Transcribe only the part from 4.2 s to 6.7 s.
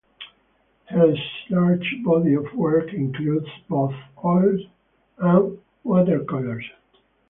oils and watercolors.